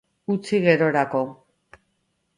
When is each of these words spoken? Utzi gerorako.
Utzi 0.35 0.61
gerorako. 0.63 1.21